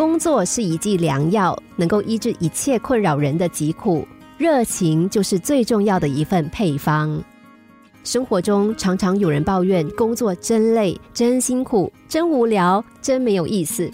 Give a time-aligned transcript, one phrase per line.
[0.00, 4.08] 工作是一剂良药，能够医治一切困扰人的疾苦。
[4.38, 7.22] 热情就是最重要的一份配方。
[8.02, 13.90] 生活中常常有人抱怨工作真累、真辛苦、真无聊、真没有意思。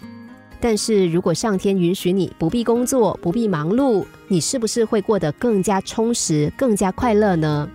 [0.61, 7.68] 但是如果上天允许你不必工作、不必忙碌，你是不是会过得更加充实、更加快乐呢？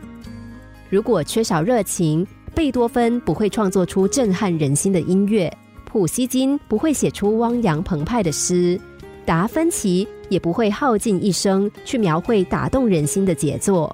[0.89, 2.25] 如果缺少热情，
[2.55, 5.51] 贝多芬不会创作出震撼人心的音乐，
[5.91, 8.79] 普希金不会写出汪洋澎湃的诗，
[9.25, 13.93] 达芬奇也不会耗尽一生去描绘打动人心的杰作。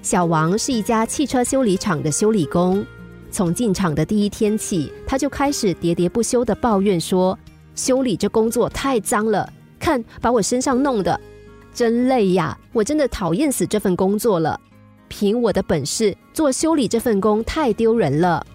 [0.00, 2.86] 小王是一家汽车修理厂的修理工。
[3.32, 7.36] 从进厂的第一天起，他就开始喋喋不休的抱怨说
[7.74, 11.20] ：“修理这工作太脏了，看把我身上弄的，
[11.74, 12.56] 真累呀！
[12.72, 14.60] 我真的讨厌死这份工作了。
[15.08, 18.46] 凭我的本事做修理这份工太丢人了。”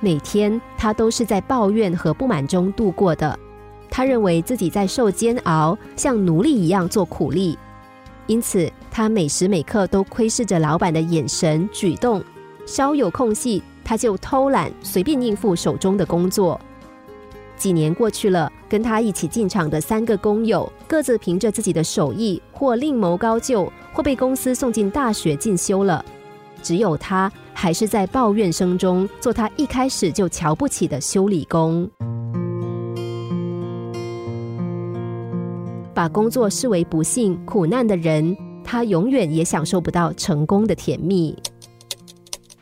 [0.00, 3.38] 每天他都是在抱怨和不满中度过的。
[3.90, 7.58] 他认为自己在受煎熬，像奴隶一样做苦力，
[8.26, 12.22] 因此他每时每刻都窥视着老板的眼神举动，
[12.66, 13.62] 稍有空隙。
[13.84, 16.60] 他就偷懒，随便应付手中的工作。
[17.56, 26.04] 几年过去了，跟他一起进厂的三个工友，各自凭着自己的手艺，或另谋高就，或被公司送进大学进修了。
[26.62, 31.90] 只有他，还是在抱怨声中做他一开始就瞧不起的修理工。
[35.92, 41.36] 把工作视为不幸、苦难的人，他永远也享受不到成功的甜蜜。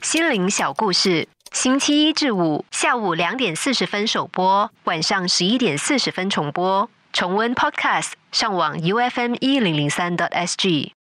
[0.00, 6.88] 心灵小故事，星期一至五下午两点四十分首播，晚上十一点四十分重播。
[7.12, 10.95] 重温 Podcast，上网 U F M 一零零三 t S G。